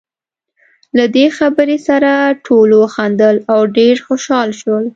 [0.97, 2.11] له دې خبرې سره
[2.45, 4.85] ټولو وخندل، او ډېر خوشاله شول.